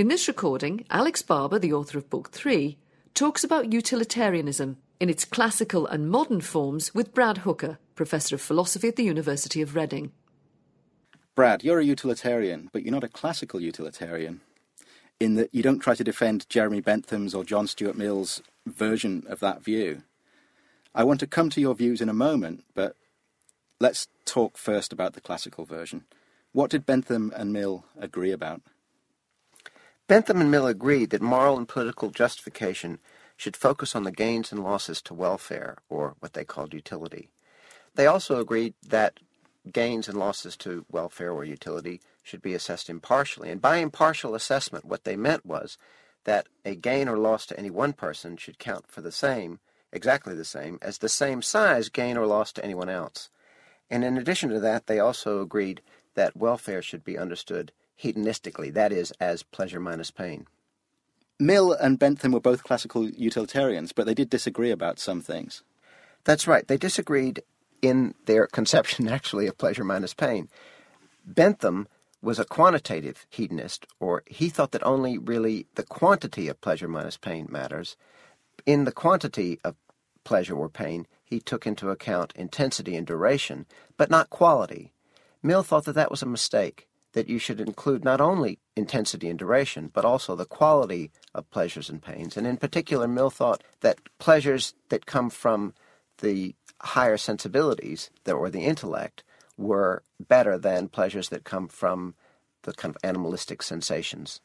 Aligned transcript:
In 0.00 0.08
this 0.08 0.28
recording, 0.28 0.86
Alex 0.88 1.20
Barber, 1.20 1.58
the 1.58 1.74
author 1.74 1.98
of 1.98 2.08
Book 2.08 2.30
3, 2.30 2.78
talks 3.12 3.44
about 3.44 3.70
utilitarianism 3.70 4.78
in 4.98 5.10
its 5.10 5.26
classical 5.26 5.86
and 5.86 6.10
modern 6.10 6.40
forms 6.40 6.94
with 6.94 7.12
Brad 7.12 7.36
Hooker, 7.36 7.78
Professor 7.96 8.36
of 8.36 8.40
Philosophy 8.40 8.88
at 8.88 8.96
the 8.96 9.04
University 9.04 9.60
of 9.60 9.76
Reading. 9.76 10.12
Brad, 11.34 11.62
you're 11.62 11.80
a 11.80 11.84
utilitarian, 11.84 12.70
but 12.72 12.82
you're 12.82 12.94
not 12.94 13.04
a 13.04 13.08
classical 13.08 13.60
utilitarian, 13.60 14.40
in 15.20 15.34
that 15.34 15.54
you 15.54 15.62
don't 15.62 15.80
try 15.80 15.94
to 15.94 16.02
defend 16.02 16.48
Jeremy 16.48 16.80
Bentham's 16.80 17.34
or 17.34 17.44
John 17.44 17.66
Stuart 17.66 17.98
Mill's 17.98 18.40
version 18.64 19.24
of 19.28 19.40
that 19.40 19.62
view. 19.62 20.02
I 20.94 21.04
want 21.04 21.20
to 21.20 21.26
come 21.26 21.50
to 21.50 21.60
your 21.60 21.74
views 21.74 22.00
in 22.00 22.08
a 22.08 22.14
moment, 22.14 22.64
but 22.74 22.96
let's 23.80 24.08
talk 24.24 24.56
first 24.56 24.94
about 24.94 25.12
the 25.12 25.20
classical 25.20 25.66
version. 25.66 26.06
What 26.52 26.70
did 26.70 26.86
Bentham 26.86 27.34
and 27.36 27.52
Mill 27.52 27.84
agree 27.98 28.32
about? 28.32 28.62
Bentham 30.10 30.40
and 30.40 30.50
Mill 30.50 30.66
agreed 30.66 31.10
that 31.10 31.22
moral 31.22 31.56
and 31.56 31.68
political 31.68 32.10
justification 32.10 32.98
should 33.36 33.56
focus 33.56 33.94
on 33.94 34.02
the 34.02 34.10
gains 34.10 34.50
and 34.50 34.60
losses 34.60 35.00
to 35.02 35.14
welfare, 35.14 35.76
or 35.88 36.16
what 36.18 36.32
they 36.32 36.44
called 36.44 36.74
utility. 36.74 37.28
They 37.94 38.08
also 38.08 38.40
agreed 38.40 38.74
that 38.84 39.20
gains 39.72 40.08
and 40.08 40.18
losses 40.18 40.56
to 40.56 40.84
welfare 40.90 41.30
or 41.30 41.44
utility 41.44 42.00
should 42.24 42.42
be 42.42 42.54
assessed 42.54 42.90
impartially. 42.90 43.50
And 43.50 43.62
by 43.62 43.76
impartial 43.76 44.34
assessment, 44.34 44.84
what 44.84 45.04
they 45.04 45.14
meant 45.14 45.46
was 45.46 45.78
that 46.24 46.48
a 46.64 46.74
gain 46.74 47.08
or 47.08 47.16
loss 47.16 47.46
to 47.46 47.56
any 47.56 47.70
one 47.70 47.92
person 47.92 48.36
should 48.36 48.58
count 48.58 48.88
for 48.88 49.02
the 49.02 49.12
same, 49.12 49.60
exactly 49.92 50.34
the 50.34 50.44
same, 50.44 50.80
as 50.82 50.98
the 50.98 51.08
same 51.08 51.40
size 51.40 51.88
gain 51.88 52.16
or 52.16 52.26
loss 52.26 52.50
to 52.54 52.64
anyone 52.64 52.88
else. 52.88 53.30
And 53.88 54.02
in 54.02 54.18
addition 54.18 54.50
to 54.50 54.58
that, 54.58 54.88
they 54.88 54.98
also 54.98 55.40
agreed 55.40 55.82
that 56.16 56.36
welfare 56.36 56.82
should 56.82 57.04
be 57.04 57.16
understood 57.16 57.70
hedonistically, 58.02 58.72
that 58.74 58.92
is, 58.92 59.12
as 59.20 59.42
pleasure 59.42 59.80
minus 59.80 60.10
pain. 60.10 60.46
Mill 61.38 61.72
and 61.72 61.98
Bentham 61.98 62.32
were 62.32 62.40
both 62.40 62.64
classical 62.64 63.08
utilitarians, 63.08 63.92
but 63.92 64.06
they 64.06 64.14
did 64.14 64.28
disagree 64.28 64.70
about 64.70 64.98
some 64.98 65.20
things. 65.20 65.62
That's 66.24 66.46
right. 66.46 66.66
They 66.66 66.76
disagreed 66.76 67.42
in 67.80 68.14
their 68.26 68.46
conception, 68.46 69.08
actually, 69.16 69.46
of 69.46 69.58
pleasure 69.58 69.84
minus 69.84 70.14
pain. 70.14 70.48
Bentham 71.24 71.88
was 72.22 72.38
a 72.38 72.44
quantitative 72.44 73.26
hedonist, 73.30 73.86
or 73.98 74.22
he 74.26 74.50
thought 74.50 74.72
that 74.72 74.86
only 74.86 75.16
really 75.16 75.66
the 75.76 75.82
quantity 75.82 76.48
of 76.48 76.60
pleasure 76.60 76.88
minus 76.88 77.16
pain 77.16 77.46
matters. 77.50 77.96
In 78.66 78.84
the 78.84 78.92
quantity 78.92 79.58
of 79.64 79.76
pleasure 80.24 80.54
or 80.54 80.68
pain, 80.68 81.06
he 81.24 81.40
took 81.40 81.66
into 81.66 81.88
account 81.88 82.34
intensity 82.36 82.96
and 82.96 83.06
duration, 83.06 83.64
but 83.96 84.10
not 84.10 84.28
quality. 84.28 84.92
Mill 85.42 85.62
thought 85.62 85.86
that 85.86 85.94
that 85.94 86.10
was 86.10 86.22
a 86.22 86.26
mistake 86.26 86.86
that 87.12 87.28
you 87.28 87.38
should 87.38 87.60
include 87.60 88.04
not 88.04 88.20
only 88.20 88.58
intensity 88.76 89.28
and 89.28 89.38
duration, 89.38 89.90
but 89.92 90.04
also 90.04 90.36
the 90.36 90.44
quality 90.44 91.10
of 91.34 91.50
pleasures 91.50 91.90
and 91.90 92.02
pains. 92.02 92.36
And 92.36 92.46
in 92.46 92.56
particular, 92.56 93.08
Mill 93.08 93.30
thought 93.30 93.62
that 93.80 93.98
pleasures 94.18 94.74
that 94.90 95.06
come 95.06 95.30
from 95.30 95.74
the 96.18 96.54
higher 96.80 97.16
sensibilities, 97.16 98.10
that, 98.24 98.34
or 98.34 98.48
the 98.50 98.64
intellect, 98.64 99.22
were 99.56 100.02
better 100.18 100.56
than 100.56 100.88
pleasures 100.88 101.28
that 101.28 101.44
come 101.44 101.68
from 101.68 102.14
the 102.62 102.72
kind 102.72 102.94
of 102.94 103.00
animalistic 103.04 103.62
sensations. 103.62 104.40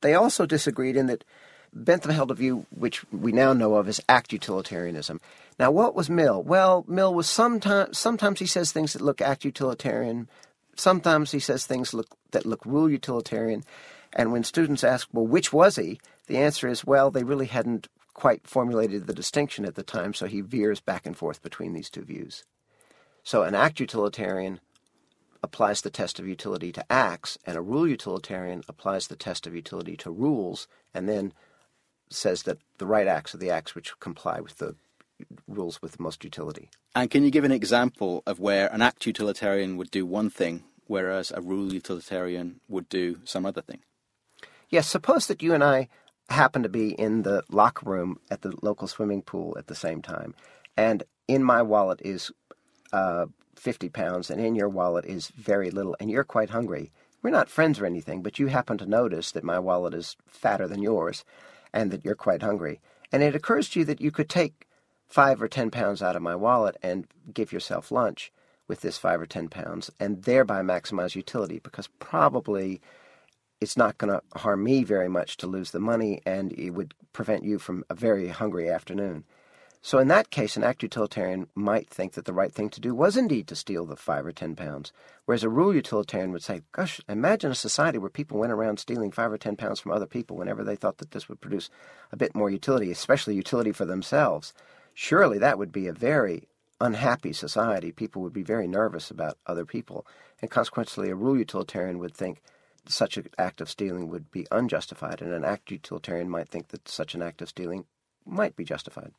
They 0.00 0.14
also 0.14 0.46
disagreed 0.46 0.96
in 0.96 1.06
that 1.06 1.24
Bentham 1.72 2.12
held 2.12 2.30
a 2.30 2.34
view 2.34 2.66
which 2.70 3.04
we 3.10 3.32
now 3.32 3.52
know 3.52 3.74
of 3.74 3.88
as 3.88 4.00
act 4.08 4.32
utilitarianism. 4.32 5.20
Now, 5.58 5.70
what 5.70 5.94
was 5.94 6.08
Mill? 6.08 6.42
Well, 6.42 6.84
Mill 6.86 7.12
was 7.12 7.28
sometimes 7.28 7.98
sometimes 7.98 8.38
he 8.38 8.46
says 8.46 8.70
things 8.70 8.92
that 8.92 9.02
look 9.02 9.20
act 9.20 9.44
utilitarian, 9.44 10.28
sometimes 10.76 11.32
he 11.32 11.38
says 11.38 11.66
things 11.66 11.94
look, 11.94 12.08
that 12.32 12.46
look 12.46 12.64
rule 12.64 12.90
utilitarian. 12.90 13.64
And 14.12 14.32
when 14.32 14.44
students 14.44 14.84
ask, 14.84 15.08
well, 15.12 15.26
which 15.26 15.52
was 15.52 15.76
he? 15.76 16.00
The 16.26 16.38
answer 16.38 16.68
is, 16.68 16.84
well, 16.84 17.10
they 17.10 17.24
really 17.24 17.46
hadn't 17.46 17.88
quite 18.14 18.46
formulated 18.46 19.06
the 19.06 19.14
distinction 19.14 19.64
at 19.64 19.74
the 19.74 19.82
time, 19.82 20.14
so 20.14 20.26
he 20.26 20.40
veers 20.40 20.80
back 20.80 21.04
and 21.04 21.16
forth 21.16 21.42
between 21.42 21.72
these 21.72 21.90
two 21.90 22.02
views. 22.02 22.44
So 23.24 23.42
an 23.42 23.54
act 23.54 23.80
utilitarian 23.80 24.60
applies 25.42 25.82
the 25.82 25.90
test 25.90 26.18
of 26.18 26.28
utility 26.28 26.72
to 26.72 26.92
acts, 26.92 27.36
and 27.44 27.56
a 27.56 27.60
rule 27.60 27.88
utilitarian 27.88 28.62
applies 28.68 29.08
the 29.08 29.16
test 29.16 29.46
of 29.46 29.54
utility 29.54 29.96
to 29.98 30.10
rules, 30.10 30.68
and 30.94 31.08
then 31.08 31.32
says 32.08 32.44
that 32.44 32.58
the 32.78 32.86
right 32.86 33.06
acts 33.06 33.34
are 33.34 33.38
the 33.38 33.50
acts 33.50 33.74
which 33.74 33.98
comply 34.00 34.40
with 34.40 34.58
the 34.58 34.76
rules 35.46 35.80
with 35.82 35.92
the 35.92 36.02
most 36.02 36.24
utility. 36.24 36.70
And 36.94 37.10
can 37.10 37.24
you 37.24 37.30
give 37.30 37.44
an 37.44 37.52
example 37.52 38.22
of 38.26 38.40
where 38.40 38.72
an 38.72 38.82
act 38.82 39.06
utilitarian 39.06 39.76
would 39.76 39.90
do 39.90 40.06
one 40.06 40.30
thing, 40.30 40.64
whereas 40.86 41.32
a 41.34 41.40
rule 41.40 41.72
utilitarian 41.72 42.60
would 42.68 42.88
do 42.88 43.20
some 43.24 43.46
other 43.46 43.62
thing? 43.62 43.80
Yes, 44.68 44.88
suppose 44.88 45.26
that 45.26 45.42
you 45.42 45.54
and 45.54 45.62
I 45.62 45.88
happen 46.30 46.62
to 46.62 46.68
be 46.68 46.92
in 46.92 47.22
the 47.22 47.42
locker 47.50 47.88
room 47.88 48.18
at 48.30 48.42
the 48.42 48.54
local 48.62 48.88
swimming 48.88 49.22
pool 49.22 49.56
at 49.58 49.66
the 49.66 49.74
same 49.74 50.02
time, 50.02 50.34
and 50.76 51.02
in 51.28 51.42
my 51.42 51.62
wallet 51.62 52.00
is 52.04 52.30
uh, 52.92 53.26
50 53.56 53.88
pounds, 53.90 54.30
and 54.30 54.40
in 54.40 54.54
your 54.54 54.68
wallet 54.68 55.04
is 55.04 55.28
very 55.28 55.70
little, 55.70 55.96
and 56.00 56.10
you're 56.10 56.24
quite 56.24 56.50
hungry. 56.50 56.92
We're 57.22 57.30
not 57.30 57.48
friends 57.48 57.80
or 57.80 57.86
anything, 57.86 58.22
but 58.22 58.38
you 58.38 58.48
happen 58.48 58.78
to 58.78 58.86
notice 58.86 59.32
that 59.32 59.44
my 59.44 59.58
wallet 59.58 59.94
is 59.94 60.16
fatter 60.26 60.68
than 60.68 60.82
yours, 60.82 61.24
and 61.72 61.90
that 61.90 62.04
you're 62.04 62.14
quite 62.14 62.42
hungry. 62.42 62.80
And 63.10 63.22
it 63.22 63.34
occurs 63.34 63.68
to 63.70 63.80
you 63.80 63.84
that 63.86 64.00
you 64.00 64.10
could 64.10 64.28
take 64.28 64.66
five 65.06 65.40
or 65.42 65.48
ten 65.48 65.70
pounds 65.70 66.02
out 66.02 66.16
of 66.16 66.22
my 66.22 66.34
wallet 66.34 66.76
and 66.82 67.06
give 67.32 67.52
yourself 67.52 67.90
lunch 67.90 68.32
with 68.66 68.80
this 68.80 68.98
five 68.98 69.20
or 69.20 69.26
ten 69.26 69.48
pounds 69.48 69.90
and 70.00 70.22
thereby 70.22 70.62
maximize 70.62 71.14
utility 71.14 71.58
because 71.58 71.88
probably 71.98 72.80
it's 73.60 73.76
not 73.76 73.98
going 73.98 74.12
to 74.12 74.38
harm 74.38 74.64
me 74.64 74.84
very 74.84 75.08
much 75.08 75.36
to 75.38 75.46
lose 75.46 75.70
the 75.70 75.80
money 75.80 76.20
and 76.26 76.52
it 76.52 76.70
would 76.70 76.94
prevent 77.12 77.44
you 77.44 77.58
from 77.58 77.84
a 77.88 77.94
very 77.94 78.28
hungry 78.28 78.68
afternoon. 78.68 79.24
So 79.80 79.98
in 79.98 80.08
that 80.08 80.30
case, 80.30 80.56
an 80.56 80.64
act 80.64 80.82
utilitarian 80.82 81.46
might 81.54 81.90
think 81.90 82.14
that 82.14 82.24
the 82.24 82.32
right 82.32 82.50
thing 82.50 82.70
to 82.70 82.80
do 82.80 82.94
was 82.94 83.18
indeed 83.18 83.46
to 83.48 83.54
steal 83.54 83.84
the 83.84 83.96
five 83.96 84.24
or 84.24 84.32
ten 84.32 84.56
pounds, 84.56 84.92
whereas 85.26 85.44
a 85.44 85.50
rule 85.50 85.74
utilitarian 85.74 86.32
would 86.32 86.42
say, 86.42 86.62
gosh, 86.72 87.02
imagine 87.06 87.50
a 87.50 87.54
society 87.54 87.98
where 87.98 88.08
people 88.08 88.38
went 88.38 88.52
around 88.52 88.78
stealing 88.78 89.10
five 89.10 89.30
or 89.30 89.36
ten 89.36 89.56
pounds 89.56 89.80
from 89.80 89.92
other 89.92 90.06
people 90.06 90.38
whenever 90.38 90.64
they 90.64 90.74
thought 90.74 90.96
that 90.98 91.10
this 91.10 91.28
would 91.28 91.42
produce 91.42 91.68
a 92.10 92.16
bit 92.16 92.34
more 92.34 92.48
utility, 92.48 92.90
especially 92.90 93.34
utility 93.34 93.72
for 93.72 93.84
themselves 93.84 94.54
surely 94.94 95.38
that 95.38 95.58
would 95.58 95.72
be 95.72 95.86
a 95.86 95.92
very 95.92 96.48
unhappy 96.80 97.32
society. 97.32 97.92
People 97.92 98.22
would 98.22 98.32
be 98.32 98.42
very 98.42 98.66
nervous 98.66 99.10
about 99.10 99.38
other 99.46 99.64
people. 99.64 100.06
And 100.40 100.50
consequently, 100.50 101.10
a 101.10 101.14
rule 101.14 101.36
utilitarian 101.36 101.98
would 101.98 102.14
think 102.14 102.42
such 102.86 103.16
an 103.16 103.28
act 103.38 103.60
of 103.60 103.70
stealing 103.70 104.08
would 104.08 104.30
be 104.30 104.46
unjustified, 104.50 105.22
and 105.22 105.32
an 105.32 105.44
act 105.44 105.70
utilitarian 105.70 106.28
might 106.28 106.48
think 106.48 106.68
that 106.68 106.88
such 106.88 107.14
an 107.14 107.22
act 107.22 107.40
of 107.40 107.48
stealing 107.48 107.86
might 108.26 108.56
be 108.56 108.64
justified. 108.64 109.12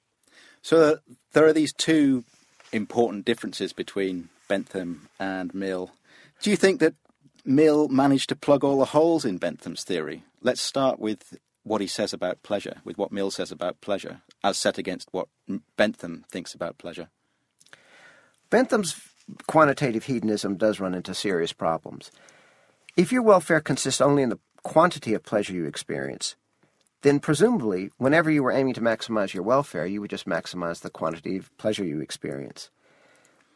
So 0.62 0.82
uh, 0.82 0.96
there 1.34 1.46
are 1.46 1.54
these 1.54 1.74
two 1.74 2.24
important 2.72 3.26
differences 3.26 3.74
between 3.74 4.30
Bentham 4.48 5.10
and 5.20 5.54
Mill. 5.54 5.92
Do 6.42 6.50
you 6.50 6.56
think 6.56 6.80
that 6.80 6.96
Mill 7.44 7.88
managed 7.88 8.30
to 8.30 8.36
plug 8.36 8.64
all 8.64 8.80
the 8.80 8.86
holes 8.86 9.26
in 9.26 9.40
Bentham's 9.40 9.84
theory? 9.84 10.24
Let's 10.42 10.62
start 10.62 11.00
with 11.00 11.38
what 11.66 11.82
he 11.82 11.88
says 11.88 12.14
about 12.14 12.44
pleasure, 12.44 12.78
with 12.86 12.98
what 12.98 13.12
Mill 13.12 13.32
says 13.32 13.52
about 13.52 13.82
pleasure, 13.82 14.22
as 14.44 14.58
set 14.58 14.78
against 14.78 15.10
what 15.12 15.28
Bentham 15.76 16.24
thinks 16.30 16.54
about 16.54 16.78
pleasure. 16.78 17.10
Bentham's 18.52 18.96
quantitative 19.48 20.06
hedonism 20.06 20.56
does 20.56 20.80
run 20.80 20.94
into 20.94 21.16
serious 21.16 21.52
problems. 21.52 22.12
If 22.96 23.12
your 23.12 23.24
welfare 23.24 23.60
consists 23.60 24.00
only 24.00 24.22
in 24.22 24.30
the 24.30 24.40
quantity 24.62 25.16
of 25.16 25.24
pleasure 25.24 25.54
you 25.54 25.66
experience, 25.66 26.36
then 27.02 27.20
presumably, 27.20 27.90
whenever 27.98 28.30
you 28.30 28.44
were 28.44 28.52
aiming 28.52 28.76
to 28.76 28.82
maximize 28.82 29.34
your 29.34 29.44
welfare, 29.44 29.88
you 29.88 30.02
would 30.02 30.12
just 30.12 30.28
maximize 30.28 30.82
the 30.82 30.90
quantity 30.92 31.38
of 31.38 31.56
pleasure 31.58 31.84
you 31.84 32.00
experience. 32.00 32.70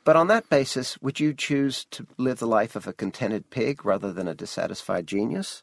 But 0.04 0.16
on 0.16 0.28
that 0.28 0.50
basis, 0.50 0.98
would 1.02 1.20
you 1.20 1.34
choose 1.34 1.86
to 1.92 2.08
live 2.18 2.40
the 2.40 2.48
life 2.48 2.76
of 2.76 2.88
a 2.88 2.94
contented 2.94 3.52
pig 3.52 3.86
rather 3.86 4.12
than 4.12 4.28
a 4.28 4.34
dissatisfied 4.34 5.06
genius? 5.06 5.62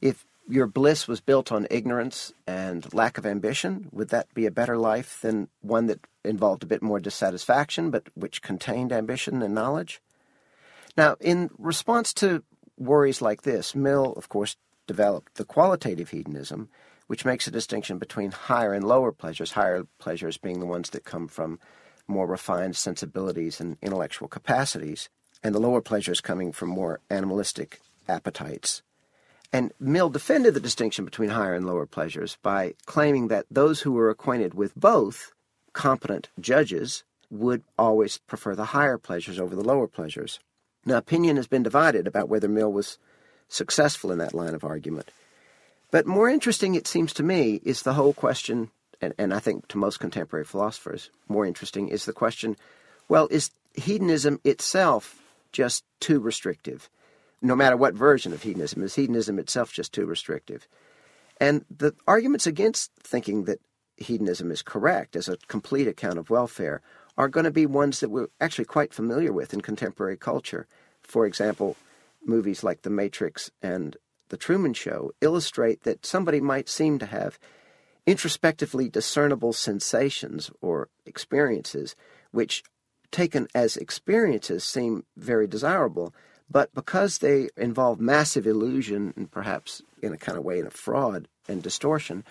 If 0.00 0.24
your 0.48 0.66
bliss 0.66 1.08
was 1.08 1.20
built 1.20 1.52
on 1.52 1.66
ignorance 1.70 2.32
and 2.46 2.92
lack 2.92 3.18
of 3.18 3.26
ambition, 3.26 3.88
would 3.92 4.08
that 4.08 4.32
be 4.34 4.46
a 4.46 4.50
better 4.50 4.76
life 4.76 5.20
than 5.20 5.48
one 5.60 5.86
that 5.86 6.00
involved 6.24 6.62
a 6.62 6.66
bit 6.66 6.82
more 6.82 7.00
dissatisfaction, 7.00 7.90
but 7.90 8.08
which 8.14 8.42
contained 8.42 8.92
ambition 8.92 9.42
and 9.42 9.54
knowledge? 9.54 10.00
Now, 10.96 11.16
in 11.20 11.50
response 11.58 12.12
to 12.14 12.42
worries 12.76 13.22
like 13.22 13.42
this, 13.42 13.74
Mill, 13.74 14.12
of 14.16 14.28
course, 14.28 14.56
developed 14.86 15.36
the 15.36 15.44
qualitative 15.44 16.10
hedonism, 16.10 16.68
which 17.06 17.24
makes 17.24 17.46
a 17.46 17.52
distinction 17.52 17.98
between 17.98 18.30
higher 18.30 18.72
and 18.72 18.84
lower 18.84 19.12
pleasures, 19.12 19.52
higher 19.52 19.84
pleasures 19.98 20.38
being 20.38 20.60
the 20.60 20.66
ones 20.66 20.90
that 20.90 21.04
come 21.04 21.28
from 21.28 21.58
more 22.08 22.26
refined 22.26 22.76
sensibilities 22.76 23.60
and 23.60 23.76
intellectual 23.80 24.28
capacities, 24.28 25.08
and 25.42 25.54
the 25.54 25.60
lower 25.60 25.80
pleasures 25.80 26.20
coming 26.20 26.52
from 26.52 26.68
more 26.68 27.00
animalistic 27.10 27.80
appetites. 28.08 28.82
And 29.52 29.72
Mill 29.78 30.08
defended 30.08 30.54
the 30.54 30.60
distinction 30.60 31.04
between 31.04 31.30
higher 31.30 31.54
and 31.54 31.66
lower 31.66 31.86
pleasures 31.86 32.38
by 32.42 32.74
claiming 32.86 33.28
that 33.28 33.46
those 33.50 33.82
who 33.82 33.92
were 33.92 34.08
acquainted 34.08 34.54
with 34.54 34.74
both 34.74 35.32
competent 35.74 36.30
judges 36.40 37.04
would 37.30 37.62
always 37.78 38.18
prefer 38.18 38.54
the 38.54 38.66
higher 38.66 38.98
pleasures 38.98 39.38
over 39.38 39.54
the 39.54 39.64
lower 39.64 39.86
pleasures. 39.86 40.38
Now, 40.84 40.96
opinion 40.96 41.36
has 41.36 41.46
been 41.46 41.62
divided 41.62 42.06
about 42.06 42.28
whether 42.28 42.48
Mill 42.48 42.72
was 42.72 42.98
successful 43.48 44.10
in 44.10 44.18
that 44.18 44.34
line 44.34 44.54
of 44.54 44.64
argument. 44.64 45.10
But 45.90 46.06
more 46.06 46.28
interesting, 46.28 46.74
it 46.74 46.86
seems 46.86 47.12
to 47.14 47.22
me, 47.22 47.60
is 47.64 47.82
the 47.82 47.92
whole 47.92 48.14
question, 48.14 48.70
and, 49.00 49.12
and 49.18 49.34
I 49.34 49.38
think 49.38 49.68
to 49.68 49.78
most 49.78 50.00
contemporary 50.00 50.44
philosophers, 50.44 51.10
more 51.28 51.46
interesting 51.46 51.88
is 51.88 52.06
the 52.06 52.12
question 52.12 52.56
well, 53.08 53.28
is 53.30 53.50
hedonism 53.74 54.40
itself 54.42 55.20
just 55.52 55.84
too 56.00 56.18
restrictive? 56.18 56.88
No 57.42 57.56
matter 57.56 57.76
what 57.76 57.94
version 57.94 58.32
of 58.32 58.42
hedonism, 58.42 58.82
is 58.82 58.94
hedonism 58.94 59.38
itself 59.38 59.72
just 59.72 59.92
too 59.92 60.06
restrictive? 60.06 60.68
And 61.40 61.64
the 61.68 61.94
arguments 62.06 62.46
against 62.46 62.92
thinking 63.02 63.44
that 63.44 63.60
hedonism 63.96 64.50
is 64.50 64.62
correct 64.62 65.16
as 65.16 65.28
a 65.28 65.36
complete 65.48 65.88
account 65.88 66.18
of 66.18 66.30
welfare 66.30 66.80
are 67.18 67.28
going 67.28 67.44
to 67.44 67.50
be 67.50 67.66
ones 67.66 68.00
that 68.00 68.10
we're 68.10 68.28
actually 68.40 68.64
quite 68.64 68.94
familiar 68.94 69.32
with 69.32 69.52
in 69.52 69.60
contemporary 69.60 70.16
culture. 70.16 70.66
For 71.02 71.26
example, 71.26 71.76
movies 72.24 72.62
like 72.62 72.82
The 72.82 72.90
Matrix 72.90 73.50
and 73.60 73.96
The 74.28 74.36
Truman 74.36 74.72
Show 74.74 75.10
illustrate 75.20 75.82
that 75.82 76.06
somebody 76.06 76.40
might 76.40 76.68
seem 76.68 76.98
to 77.00 77.06
have 77.06 77.38
introspectively 78.06 78.88
discernible 78.88 79.52
sensations 79.52 80.50
or 80.60 80.88
experiences 81.06 81.94
which 82.30 82.62
taken 83.10 83.46
as 83.54 83.76
experiences 83.76 84.64
seem 84.64 85.04
very 85.16 85.46
desirable, 85.46 86.14
but 86.52 86.74
because 86.74 87.18
they 87.18 87.48
involve 87.56 87.98
massive 87.98 88.46
illusion 88.46 89.14
and 89.16 89.30
perhaps 89.30 89.80
in 90.02 90.12
a 90.12 90.18
kind 90.18 90.36
of 90.36 90.44
way 90.44 90.58
in 90.58 90.66
a 90.66 90.70
fraud 90.70 91.26
and 91.48 91.62
distortion, 91.62 92.24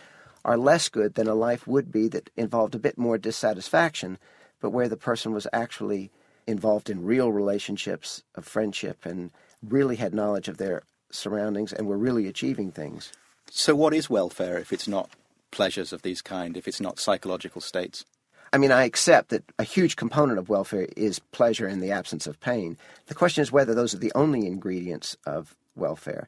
are 0.46 0.58
less 0.58 0.90
good 0.90 1.16
than 1.16 1.28
a 1.28 1.34
life 1.34 1.68
would 1.68 1.92
be 1.92 2.08
that 2.08 2.30
involved 2.38 2.76
a 2.76 2.80
bit 2.80 2.98
more 2.98 3.18
dissatisfaction, 3.18 4.18
but 4.60 4.70
where 4.70 4.90
the 4.90 4.98
person 4.98 5.34
was 5.34 5.48
actually 5.52 6.12
involved 6.48 6.90
in 6.90 7.04
real 7.04 7.32
relationships 7.32 8.24
of 8.36 8.46
friendship 8.46 9.06
and 9.06 9.32
really 9.64 9.96
had 9.96 10.14
knowledge 10.14 10.48
of 10.48 10.58
their 10.58 10.84
surroundings 11.12 11.74
and 11.74 11.88
were 11.88 11.98
really 11.98 12.28
achieving 12.28 12.72
things. 12.72 13.12
So, 13.50 13.76
what 13.76 13.94
is 13.94 14.10
welfare 14.10 14.58
if 14.58 14.72
it's 14.72 14.88
not 14.88 15.10
pleasures 15.52 15.92
of 15.92 16.04
these 16.04 16.22
kind, 16.22 16.56
if 16.56 16.68
it's 16.68 16.82
not 16.82 17.00
psychological 17.00 17.62
states? 17.62 18.06
I 18.54 18.58
mean, 18.58 18.72
I 18.72 18.84
accept 18.84 19.30
that 19.30 19.44
a 19.58 19.64
huge 19.64 19.96
component 19.96 20.38
of 20.38 20.50
welfare 20.50 20.88
is 20.98 21.20
pleasure 21.20 21.68
in 21.68 21.80
the 21.80 21.92
absence 21.92 22.28
of 22.28 22.40
pain. 22.42 22.78
The 23.08 23.16
question 23.16 23.42
is 23.42 23.52
whether 23.52 23.74
those 23.74 23.94
are 23.94 24.00
the 24.00 24.12
only 24.14 24.46
ingredients 24.46 25.16
of 25.26 25.56
welfare. 25.76 26.28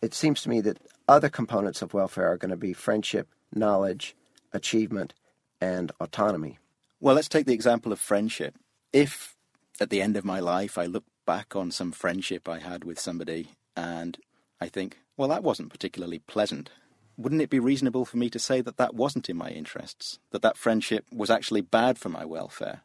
It 0.00 0.14
seems 0.14 0.42
to 0.42 0.48
me 0.48 0.60
that 0.60 0.78
other 1.08 1.28
components 1.28 1.82
of 1.82 1.92
welfare 1.92 2.30
are 2.30 2.36
going 2.36 2.50
to 2.50 2.56
be 2.56 2.74
friendship, 2.74 3.28
knowledge, 3.52 4.14
achievement, 4.52 5.14
and 5.60 5.90
autonomy. 6.00 6.58
Well, 7.00 7.16
let's 7.16 7.28
take 7.28 7.46
the 7.46 7.54
example 7.54 7.92
of 7.92 7.98
friendship. 7.98 8.54
If 8.92 9.34
at 9.80 9.90
the 9.90 10.00
end 10.00 10.16
of 10.16 10.24
my 10.24 10.38
life 10.38 10.78
I 10.78 10.86
look 10.86 11.04
back 11.26 11.56
on 11.56 11.70
some 11.72 11.90
friendship 11.90 12.48
I 12.48 12.60
had 12.60 12.84
with 12.84 13.00
somebody 13.00 13.48
and 13.76 14.16
I 14.60 14.68
think, 14.68 14.98
well, 15.16 15.28
that 15.28 15.42
wasn't 15.42 15.70
particularly 15.70 16.20
pleasant, 16.20 16.70
wouldn't 17.16 17.42
it 17.42 17.50
be 17.50 17.60
reasonable 17.60 18.04
for 18.04 18.16
me 18.16 18.30
to 18.30 18.38
say 18.38 18.60
that 18.60 18.76
that 18.76 18.94
wasn't 18.94 19.28
in 19.28 19.36
my 19.36 19.50
interests, 19.50 20.18
that 20.30 20.42
that 20.42 20.56
friendship 20.56 21.04
was 21.12 21.30
actually 21.30 21.60
bad 21.60 21.98
for 21.98 22.08
my 22.08 22.24
welfare? 22.24 22.82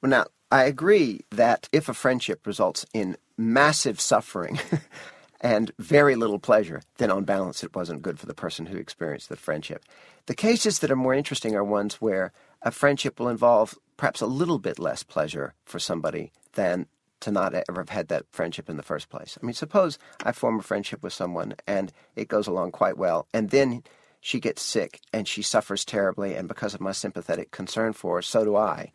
Well, 0.00 0.10
now, 0.10 0.26
I 0.50 0.64
agree 0.64 1.24
that 1.30 1.68
if 1.72 1.88
a 1.88 1.94
friendship 1.94 2.46
results 2.46 2.86
in 2.94 3.16
massive 3.36 4.00
suffering 4.00 4.58
and 5.40 5.72
very 5.78 6.14
little 6.14 6.38
pleasure, 6.38 6.82
then 6.98 7.10
on 7.10 7.24
balance 7.24 7.64
it 7.64 7.74
wasn't 7.74 8.02
good 8.02 8.18
for 8.18 8.26
the 8.26 8.34
person 8.34 8.66
who 8.66 8.76
experienced 8.76 9.28
the 9.28 9.36
friendship. 9.36 9.84
The 10.26 10.34
cases 10.34 10.78
that 10.80 10.90
are 10.90 10.96
more 10.96 11.14
interesting 11.14 11.54
are 11.54 11.64
ones 11.64 11.96
where 11.96 12.32
a 12.62 12.70
friendship 12.70 13.18
will 13.18 13.28
involve 13.28 13.74
perhaps 13.96 14.20
a 14.20 14.26
little 14.26 14.58
bit 14.58 14.78
less 14.78 15.02
pleasure 15.02 15.54
for 15.64 15.78
somebody 15.78 16.32
than 16.52 16.86
to 17.20 17.30
not 17.30 17.54
ever 17.54 17.80
have 17.80 17.88
had 17.88 18.08
that 18.08 18.26
friendship 18.30 18.68
in 18.68 18.76
the 18.76 18.82
first 18.82 19.08
place. 19.08 19.38
I 19.40 19.46
mean, 19.46 19.54
suppose 19.54 19.98
I 20.24 20.32
form 20.32 20.58
a 20.58 20.62
friendship 20.62 21.02
with 21.02 21.12
someone 21.12 21.54
and 21.66 21.92
it 22.14 22.28
goes 22.28 22.46
along 22.46 22.72
quite 22.72 22.98
well, 22.98 23.26
and 23.32 23.50
then 23.50 23.82
she 24.20 24.40
gets 24.40 24.62
sick 24.62 25.00
and 25.12 25.28
she 25.28 25.42
suffers 25.42 25.84
terribly, 25.84 26.34
and 26.34 26.48
because 26.48 26.74
of 26.74 26.80
my 26.80 26.92
sympathetic 26.92 27.50
concern 27.50 27.92
for 27.92 28.16
her, 28.16 28.22
so 28.22 28.44
do 28.44 28.56
I. 28.56 28.92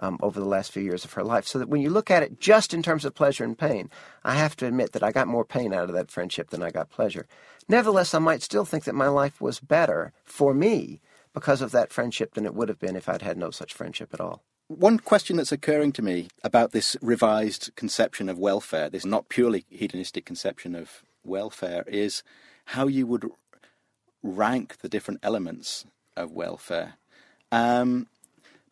Um, 0.00 0.18
over 0.20 0.40
the 0.40 0.46
last 0.46 0.72
few 0.72 0.82
years 0.82 1.04
of 1.04 1.12
her 1.12 1.22
life. 1.22 1.46
So 1.46 1.60
that 1.60 1.68
when 1.68 1.80
you 1.80 1.88
look 1.88 2.10
at 2.10 2.24
it 2.24 2.40
just 2.40 2.74
in 2.74 2.82
terms 2.82 3.04
of 3.04 3.14
pleasure 3.14 3.44
and 3.44 3.56
pain, 3.56 3.90
I 4.24 4.34
have 4.34 4.56
to 4.56 4.66
admit 4.66 4.90
that 4.90 5.04
I 5.04 5.12
got 5.12 5.28
more 5.28 5.44
pain 5.44 5.72
out 5.72 5.84
of 5.84 5.94
that 5.94 6.10
friendship 6.10 6.50
than 6.50 6.64
I 6.64 6.72
got 6.72 6.90
pleasure. 6.90 7.28
Nevertheless, 7.68 8.12
I 8.12 8.18
might 8.18 8.42
still 8.42 8.64
think 8.64 8.82
that 8.84 8.96
my 8.96 9.06
life 9.06 9.40
was 9.40 9.60
better 9.60 10.12
for 10.24 10.52
me 10.52 11.00
because 11.32 11.60
of 11.62 11.70
that 11.70 11.92
friendship 11.92 12.34
than 12.34 12.44
it 12.44 12.56
would 12.56 12.68
have 12.68 12.80
been 12.80 12.96
if 12.96 13.08
I'd 13.08 13.22
had 13.22 13.38
no 13.38 13.52
such 13.52 13.72
friendship 13.72 14.12
at 14.12 14.20
all. 14.20 14.42
One 14.68 14.98
question 14.98 15.36
that's 15.36 15.52
occurring 15.52 15.92
to 15.92 16.02
me 16.02 16.28
about 16.42 16.72
this 16.72 16.96
revised 17.02 17.70
conception 17.76 18.30
of 18.30 18.38
welfare, 18.38 18.88
this 18.88 19.04
not 19.04 19.28
purely 19.28 19.66
hedonistic 19.68 20.24
conception 20.24 20.74
of 20.74 21.02
welfare, 21.22 21.84
is 21.86 22.22
how 22.66 22.86
you 22.86 23.06
would 23.06 23.30
rank 24.22 24.78
the 24.78 24.88
different 24.88 25.20
elements 25.22 25.84
of 26.16 26.32
welfare. 26.32 26.94
Um, 27.52 28.06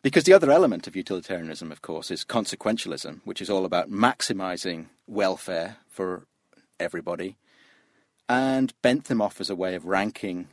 because 0.01 0.23
the 0.23 0.33
other 0.33 0.49
element 0.49 0.87
of 0.87 0.95
utilitarianism, 0.95 1.71
of 1.71 1.83
course, 1.83 2.09
is 2.09 2.25
consequentialism, 2.25 3.21
which 3.23 3.39
is 3.39 3.49
all 3.51 3.63
about 3.63 3.91
maximizing 3.91 4.87
welfare 5.05 5.77
for 5.87 6.25
everybody. 6.79 7.37
And 8.27 8.73
Bentham 8.81 9.21
offers 9.21 9.51
a 9.51 9.55
way 9.55 9.75
of 9.75 9.85
ranking 9.85 10.47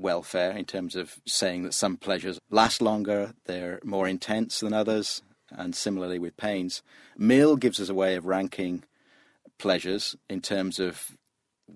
welfare 0.00 0.52
in 0.52 0.64
terms 0.64 0.96
of 0.96 1.20
saying 1.26 1.62
that 1.64 1.74
some 1.74 1.96
pleasures 1.96 2.38
last 2.50 2.80
longer, 2.80 3.34
they're 3.46 3.80
more 3.84 4.08
intense 4.08 4.60
than 4.60 4.72
others, 4.72 5.22
and 5.50 5.74
similarly 5.74 6.18
with 6.18 6.36
pains. 6.36 6.82
Mill 7.16 7.56
gives 7.56 7.80
us 7.80 7.88
a 7.88 7.94
way 7.94 8.14
of 8.14 8.26
ranking 8.26 8.84
pleasures 9.58 10.16
in 10.28 10.40
terms 10.40 10.78
of 10.78 11.18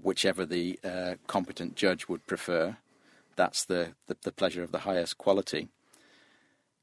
whichever 0.03 0.45
the 0.45 0.79
uh, 0.85 1.15
competent 1.27 1.77
judge 1.77 2.09
would 2.09 2.27
prefer. 2.27 2.77
That's 3.37 3.65
the, 3.65 3.95
the, 4.07 4.17
the 4.23 4.33
pleasure 4.33 4.63
of 4.63 4.73
the 4.73 4.81
highest 4.81 5.19
quality. 5.19 5.69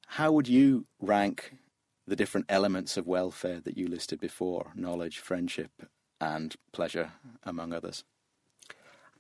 How 0.08 0.32
would 0.32 0.48
you 0.48 0.86
rank 1.00 1.56
the 2.06 2.16
different 2.16 2.48
elements 2.50 2.98
of 2.98 3.08
welfare 3.08 3.62
that 3.62 3.78
you 3.78 3.88
listed 3.88 4.20
before 4.20 4.72
knowledge, 4.76 5.20
friendship, 5.20 5.72
and 6.20 6.56
pleasure, 6.74 7.14
among 7.44 7.74
others? 7.74 8.04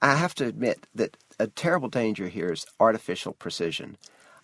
I 0.01 0.15
have 0.15 0.35
to 0.35 0.47
admit 0.47 0.87
that 0.95 1.15
a 1.41 1.47
terrible 1.47 1.89
danger 1.89 2.27
here 2.27 2.51
is 2.51 2.67
artificial 2.79 3.33
precision. 3.33 3.97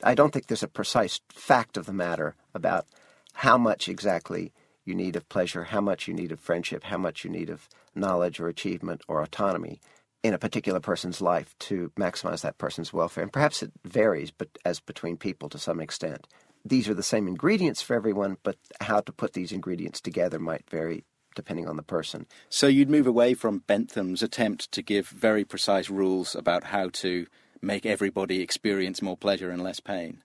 I 0.03 0.15
don't 0.15 0.33
think 0.33 0.47
there's 0.47 0.63
a 0.63 0.67
precise 0.67 1.21
fact 1.29 1.77
of 1.77 1.85
the 1.85 1.93
matter 1.93 2.35
about 2.55 2.87
how 3.33 3.55
much 3.57 3.87
exactly 3.87 4.51
you 4.83 4.95
need 4.95 5.15
of 5.15 5.29
pleasure, 5.29 5.65
how 5.65 5.81
much 5.81 6.07
you 6.07 6.13
need 6.15 6.31
of 6.31 6.39
friendship, 6.39 6.85
how 6.85 6.97
much 6.97 7.23
you 7.23 7.29
need 7.29 7.51
of 7.51 7.69
knowledge 7.93 8.39
or 8.39 8.47
achievement 8.47 9.01
or 9.07 9.21
autonomy 9.21 9.79
in 10.23 10.33
a 10.33 10.39
particular 10.39 10.79
person's 10.79 11.21
life 11.21 11.55
to 11.59 11.91
maximize 11.95 12.41
that 12.41 12.57
person's 12.57 12.91
welfare. 12.91 13.23
And 13.23 13.31
perhaps 13.31 13.61
it 13.61 13.71
varies, 13.85 14.31
but 14.31 14.49
as 14.65 14.79
between 14.79 15.17
people 15.17 15.49
to 15.49 15.59
some 15.59 15.79
extent. 15.79 16.25
These 16.65 16.89
are 16.89 16.95
the 16.95 17.03
same 17.03 17.27
ingredients 17.27 17.81
for 17.81 17.95
everyone, 17.95 18.37
but 18.41 18.57
how 18.81 19.01
to 19.01 19.11
put 19.11 19.33
these 19.33 19.51
ingredients 19.51 20.01
together 20.01 20.39
might 20.39 20.67
vary 20.67 21.03
depending 21.37 21.69
on 21.69 21.77
the 21.77 21.83
person. 21.83 22.25
So 22.49 22.67
you'd 22.67 22.89
move 22.89 23.07
away 23.07 23.33
from 23.33 23.59
Bentham's 23.59 24.21
attempt 24.21 24.69
to 24.73 24.81
give 24.81 25.07
very 25.07 25.45
precise 25.45 25.89
rules 25.89 26.35
about 26.35 26.65
how 26.65 26.89
to 26.89 27.27
make 27.61 27.85
everybody 27.85 28.41
experience 28.41 29.01
more 29.01 29.15
pleasure 29.15 29.49
and 29.49 29.63
less 29.63 29.79
pain. 29.79 30.23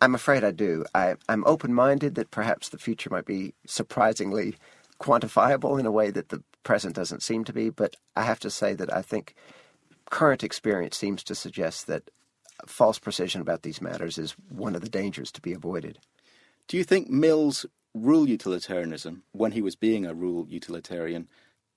I'm 0.00 0.14
afraid 0.14 0.42
I 0.42 0.52
do. 0.52 0.84
I, 0.94 1.16
am 1.28 1.44
open 1.46 1.74
minded 1.74 2.14
that 2.14 2.30
perhaps 2.30 2.68
the 2.68 2.78
future 2.78 3.10
might 3.10 3.26
be 3.26 3.54
surprisingly 3.66 4.56
quantifiable 5.00 5.78
in 5.78 5.86
a 5.86 5.92
way 5.92 6.10
that 6.10 6.30
the 6.30 6.42
present 6.62 6.94
doesn't 6.94 7.22
seem 7.22 7.44
to 7.44 7.52
be, 7.52 7.70
but 7.70 7.96
I 8.16 8.22
have 8.22 8.40
to 8.40 8.50
say 8.50 8.74
that 8.74 8.92
I 8.92 9.02
think 9.02 9.34
current 10.10 10.42
experience 10.42 10.96
seems 10.96 11.22
to 11.24 11.34
suggest 11.34 11.86
that 11.88 12.10
false 12.66 12.98
precision 12.98 13.40
about 13.40 13.62
these 13.62 13.82
matters 13.82 14.18
is 14.18 14.32
one 14.48 14.74
of 14.74 14.80
the 14.80 14.88
dangers 14.88 15.32
to 15.32 15.40
be 15.40 15.52
avoided. 15.52 15.98
Do 16.68 16.76
you 16.76 16.84
think 16.84 17.10
Mill's 17.10 17.66
rule 17.94 18.28
utilitarianism, 18.28 19.22
when 19.32 19.52
he 19.52 19.62
was 19.62 19.76
being 19.76 20.06
a 20.06 20.14
rule 20.14 20.46
utilitarian, 20.48 21.28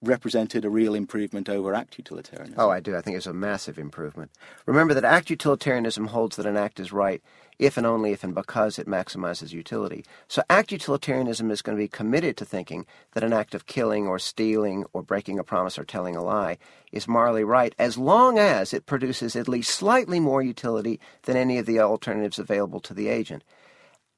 represented 0.01 0.63
a 0.63 0.69
real 0.69 0.93
improvement 0.93 1.50
over 1.50 1.74
act 1.74 1.98
utilitarianism. 1.98 2.60
Oh, 2.60 2.69
I 2.69 2.79
do. 2.79 2.95
I 2.95 3.01
think 3.01 3.17
it's 3.17 3.25
a 3.25 3.34
massive 3.34 3.79
improvement. 3.79 4.31
Remember 4.65 4.93
that 4.93 5.05
act 5.05 5.29
utilitarianism 5.29 6.07
holds 6.07 6.36
that 6.36 6.45
an 6.45 6.57
act 6.57 6.79
is 6.79 6.91
right 6.91 7.22
if 7.57 7.77
and 7.77 7.88
only 7.88 8.12
if 8.12 8.24
and 8.24 8.36
because 8.36 8.77
it 8.77 8.88
maximizes 8.88 9.53
utility. 9.53 10.03
So 10.27 10.43
act 10.50 10.72
utilitarianism 10.72 11.50
is 11.50 11.62
going 11.62 11.77
to 11.77 11.84
be 11.84 11.88
committed 11.88 12.38
to 12.38 12.45
thinking 12.45 12.86
that 13.13 13.24
an 13.24 13.34
act 13.34 13.55
of 13.55 13.65
killing 13.65 14.05
or 14.07 14.19
stealing 14.19 14.86
or 14.93 15.01
breaking 15.01 15.39
a 15.39 15.43
promise 15.43 15.79
or 15.79 15.86
telling 15.86 16.15
a 16.15 16.24
lie 16.24 16.57
is 16.91 17.07
morally 17.07 17.43
right 17.43 17.74
as 17.79 17.98
long 17.98 18.38
as 18.38 18.74
it 18.74 18.86
produces 18.86 19.36
at 19.36 19.48
least 19.48 19.72
slightly 19.72 20.19
more 20.19 20.41
utility 20.41 21.00
than 21.24 21.38
any 21.38 21.57
of 21.57 21.65
the 21.65 21.79
alternatives 21.79 22.38
available 22.38 22.81
to 22.81 22.93
the 22.93 23.07
agent. 23.07 23.43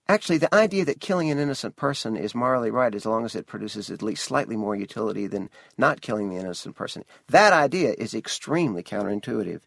Actually, 0.09 0.37
the 0.37 0.53
idea 0.55 0.85
that 0.85 1.01
killing 1.01 1.29
an 1.29 1.37
innocent 1.37 1.75
person 1.75 2.15
is 2.15 2.33
morally 2.33 2.71
right 2.71 2.95
as 2.95 3.05
long 3.05 3.25
as 3.25 3.35
it 3.35 3.45
produces 3.45 3.91
at 3.91 4.01
least 4.01 4.23
slightly 4.23 4.55
more 4.55 4.75
utility 4.75 5.27
than 5.27 5.49
not 5.77 6.01
killing 6.01 6.29
the 6.29 6.37
innocent 6.37 6.75
person, 6.75 7.03
that 7.27 7.51
idea 7.51 7.93
is 7.97 8.13
extremely 8.13 8.83
counterintuitive. 8.83 9.61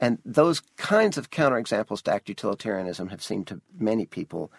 And 0.00 0.18
those 0.24 0.60
kinds 0.76 1.18
of 1.18 1.30
counterexamples 1.30 2.02
to 2.02 2.12
act 2.12 2.28
utilitarianism 2.28 3.08
have 3.08 3.22
seemed 3.22 3.46
to 3.48 3.60
many 3.78 4.06
people 4.06 4.50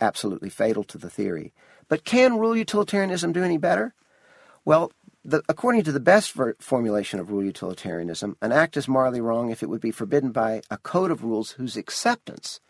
absolutely 0.00 0.50
fatal 0.50 0.84
to 0.84 0.98
the 0.98 1.10
theory. 1.10 1.52
But 1.88 2.04
can 2.04 2.38
rule 2.38 2.56
utilitarianism 2.56 3.32
do 3.32 3.44
any 3.44 3.58
better? 3.58 3.94
Well, 4.64 4.92
The, 5.26 5.42
according 5.48 5.82
to 5.84 5.92
the 5.92 5.98
best 5.98 6.34
formulation 6.60 7.18
of 7.18 7.30
rule 7.30 7.42
utilitarianism, 7.42 8.36
an 8.40 8.52
act 8.52 8.76
is 8.76 8.86
morally 8.86 9.20
wrong 9.20 9.50
if 9.50 9.60
it 9.60 9.68
would 9.68 9.80
be 9.80 9.90
forbidden 9.90 10.30
by 10.30 10.62
a 10.70 10.78
code 10.78 11.10
of 11.10 11.24
rules 11.24 11.58
whose 11.58 11.76
acceptance 11.76 12.60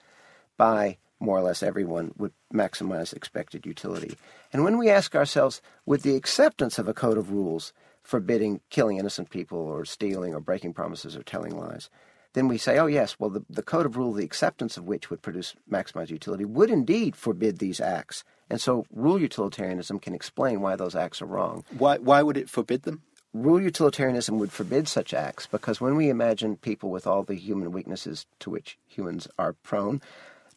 by 0.57 0.97
more 1.21 1.39
or 1.39 1.43
less 1.43 1.63
everyone 1.63 2.13
would 2.17 2.33
maximize 2.53 3.13
expected 3.13 3.67
utility. 3.67 4.17
And 4.53 4.65
when 4.65 4.79
we 4.79 4.91
ask 4.91 5.15
ourselves, 5.15 5.63
would 5.87 6.03
the 6.03 6.17
acceptance 6.17 6.79
of 6.79 6.89
a 6.89 6.95
code 6.95 7.19
of 7.19 7.31
rules 7.31 7.73
forbidding 8.03 8.61
killing 8.71 8.99
innocent 8.99 9.31
people 9.31 9.59
or 9.59 9.85
stealing 9.85 10.35
or 10.35 10.41
breaking 10.41 10.73
promises 10.73 11.17
or 11.17 11.23
telling 11.23 11.57
lies, 11.57 11.91
then 12.35 12.49
we 12.49 12.59
say, 12.59 12.79
oh, 12.79 12.87
yes, 12.87 13.17
well, 13.19 13.31
the, 13.31 13.45
the 13.49 13.63
code 13.63 13.87
of 13.87 13.97
rule, 13.97 14.13
the 14.13 14.25
acceptance 14.25 14.77
of 14.77 14.85
which 14.85 15.11
would 15.11 15.23
produce 15.23 15.55
maximized 15.71 16.11
utility, 16.11 16.45
would 16.45 16.71
indeed 16.71 17.17
forbid 17.17 17.59
these 17.59 17.81
acts. 17.81 18.25
And 18.51 18.61
so 18.61 18.85
rule 18.93 19.21
utilitarianism 19.21 19.99
can 19.99 20.15
explain 20.15 20.61
why 20.61 20.77
those 20.77 20.95
acts 20.95 21.21
are 21.23 21.27
wrong. 21.27 21.65
Why, 21.77 21.97
why 21.99 22.23
would 22.23 22.37
it 22.37 22.51
forbid 22.51 22.83
them? 22.83 23.03
Rule 23.33 23.61
utilitarianism 23.61 24.39
would 24.39 24.53
forbid 24.53 24.87
such 24.87 25.13
acts 25.13 25.47
because 25.47 25.81
when 25.81 25.97
we 25.97 26.09
imagine 26.09 26.57
people 26.57 26.91
with 26.91 27.07
all 27.07 27.23
the 27.23 27.35
human 27.35 27.73
weaknesses 27.73 28.27
to 28.41 28.51
which 28.51 28.79
humans 28.87 29.27
are 29.39 29.55
prone, 29.55 30.01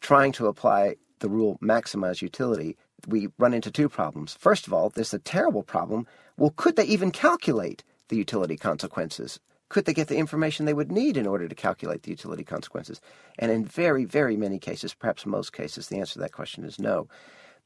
trying 0.00 0.32
to 0.32 0.46
apply 0.46 0.96
the 1.20 1.28
rule 1.28 1.58
maximize 1.62 2.22
utility, 2.22 2.76
we 3.06 3.28
run 3.38 3.54
into 3.54 3.70
two 3.70 3.88
problems. 3.88 4.36
First 4.38 4.66
of 4.66 4.72
all, 4.72 4.90
there's 4.90 5.14
a 5.14 5.18
terrible 5.18 5.62
problem. 5.62 6.06
Well, 6.36 6.54
could 6.56 6.76
they 6.76 6.84
even 6.84 7.10
calculate 7.10 7.84
the 8.08 8.16
utility 8.16 8.56
consequences? 8.56 9.40
Could 9.68 9.84
they 9.84 9.94
get 9.94 10.08
the 10.08 10.16
information 10.16 10.66
they 10.66 10.74
would 10.74 10.90
need 10.90 11.16
in 11.16 11.26
order 11.26 11.46
to 11.46 11.54
calculate 11.54 12.02
the 12.02 12.10
utility 12.10 12.42
consequences? 12.42 13.00
And 13.38 13.52
in 13.52 13.64
very, 13.64 14.04
very 14.04 14.36
many 14.36 14.58
cases, 14.58 14.94
perhaps 14.94 15.24
most 15.24 15.52
cases, 15.52 15.86
the 15.86 15.98
answer 15.98 16.14
to 16.14 16.18
that 16.20 16.32
question 16.32 16.64
is 16.64 16.80
no. 16.80 17.08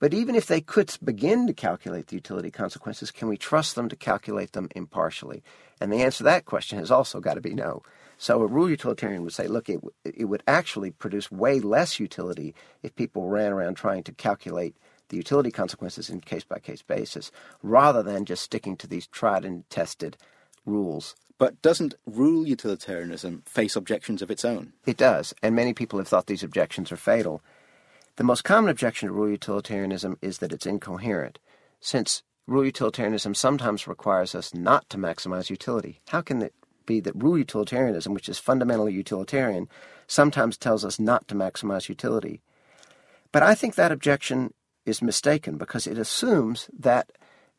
But 0.01 0.13
even 0.13 0.35
if 0.35 0.47
they 0.47 0.61
could 0.61 0.95
begin 1.03 1.47
to 1.47 1.55
calculate 1.55 2.09
the 2.09 2.17
utility 2.17 2.51
consequences, 2.51 3.11
can 3.11 3.29
we 3.29 3.39
trust 3.39 3.75
them 3.75 3.89
to 3.89 3.97
calculate 3.97 4.53
them 4.53 4.69
impartially? 4.75 5.43
And 5.81 5.91
the 5.91 6.03
answer 6.03 6.19
to 6.19 6.25
that 6.25 6.45
question 6.45 6.79
has 6.79 6.91
also 6.91 7.21
got 7.21 7.35
to 7.35 7.41
be 7.41 7.55
no. 7.55 7.83
So 8.25 8.41
a 8.41 8.47
rule 8.47 8.71
utilitarian 8.71 9.23
would 9.25 9.35
say, 9.35 9.47
look, 9.47 9.69
it, 9.69 9.81
it 10.03 10.25
would 10.25 10.43
actually 10.47 10.91
produce 10.91 11.31
way 11.31 11.61
less 11.61 12.01
utility 12.01 12.55
if 12.83 12.97
people 12.97 13.29
ran 13.29 13.53
around 13.53 13.75
trying 13.75 14.03
to 14.05 14.13
calculate 14.13 14.75
the 15.11 15.19
utility 15.19 15.51
consequences 15.51 16.09
in 16.09 16.21
case 16.21 16.43
by 16.43 16.59
case 16.59 16.81
basis, 16.81 17.31
rather 17.63 18.03
than 18.03 18.25
just 18.25 18.43
sticking 18.43 18.79
to 18.79 18.87
these 18.87 19.07
tried 19.07 19.45
and 19.45 19.69
tested 19.69 20.17
rules. 20.65 21.15
But 21.37 21.61
doesn't 21.61 21.97
rule 22.07 22.49
utilitarianism 22.49 23.43
face 23.45 23.77
objections 23.77 24.23
of 24.23 24.31
its 24.31 24.43
own? 24.43 24.73
It 24.87 24.97
does, 24.97 25.35
and 25.43 25.55
many 25.55 25.75
people 25.75 25.99
have 25.99 26.09
thought 26.09 26.27
these 26.27 26.43
objections 26.43 26.91
are 26.91 26.97
fatal. 26.97 27.43
The 28.17 28.25
most 28.25 28.43
common 28.43 28.71
objection 28.71 29.09
to 29.09 29.13
rule 29.13 29.29
utilitarianism 29.29 30.17
is 30.23 30.39
that 30.39 30.55
it's 30.55 30.65
incoherent, 30.65 31.41
since 31.79 32.23
rule 32.47 32.65
utilitarianism 32.65 33.35
sometimes 33.35 33.87
requires 33.87 34.35
us 34.35 34.55
not 34.55 34.89
to 34.89 34.97
maximize 34.97 35.51
utility. 35.51 36.01
How 36.09 36.23
can 36.23 36.41
it 36.41 36.55
be 36.87 37.01
that 37.01 37.21
rule 37.23 37.39
utilitarianism, 37.39 38.15
which 38.15 38.29
is 38.29 38.39
fundamentally 38.39 38.93
utilitarian, 38.93 39.69
sometimes 40.07 40.57
tells 40.57 40.85
us 40.85 40.99
not 40.99 41.27
to 41.29 41.35
maximize 41.35 41.89
utility? 41.89 42.41
But 43.33 43.43
I 43.43 43.55
think 43.55 43.75
that 43.75 43.93
objection 43.93 44.55
is 44.87 45.03
mistaken 45.03 45.57
because 45.57 45.87
it 45.87 45.99
assumes 45.99 46.69
that 46.79 47.11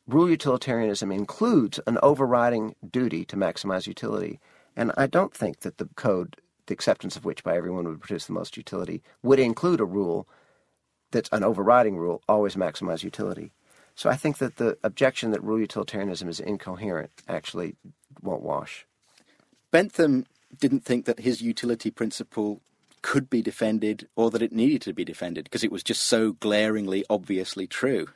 rule 0.06 0.30
utilitarianism 0.30 1.10
includes 1.10 1.80
an 1.86 1.98
overriding 2.02 2.74
duty 2.90 3.24
to 3.26 3.36
maximize 3.36 3.86
utility. 3.86 4.40
And 4.76 4.92
I 4.96 5.06
don't 5.06 5.34
think 5.34 5.60
that 5.60 5.78
the 5.78 5.88
code, 5.96 6.36
the 6.66 6.74
acceptance 6.74 7.16
of 7.16 7.24
which 7.24 7.42
by 7.42 7.56
everyone 7.56 7.86
would 7.86 8.00
produce 8.00 8.26
the 8.26 8.32
most 8.32 8.56
utility, 8.56 9.02
would 9.22 9.38
include 9.38 9.80
a 9.80 9.84
rule 9.84 10.28
that's 11.10 11.30
an 11.32 11.42
overriding 11.42 11.96
rule, 11.96 12.22
always 12.28 12.56
maximize 12.56 13.02
utility. 13.02 13.52
So 13.94 14.10
I 14.10 14.16
think 14.16 14.38
that 14.38 14.56
the 14.56 14.76
objection 14.84 15.30
that 15.30 15.42
rule 15.42 15.58
utilitarianism 15.58 16.28
is 16.28 16.40
incoherent 16.40 17.10
actually 17.28 17.76
won't 18.22 18.42
wash. 18.42 18.86
Bentham 19.76 20.24
didn't 20.58 20.86
think 20.86 21.04
that 21.04 21.20
his 21.20 21.42
utility 21.42 21.90
principle 21.90 22.62
could 23.02 23.28
be 23.28 23.42
defended 23.42 24.08
or 24.16 24.30
that 24.30 24.40
it 24.40 24.50
needed 24.50 24.80
to 24.80 24.94
be 24.94 25.04
defended 25.04 25.44
because 25.44 25.62
it 25.62 25.70
was 25.70 25.82
just 25.82 26.04
so 26.04 26.32
glaringly, 26.32 27.04
obviously 27.10 27.66
true. 27.66 28.06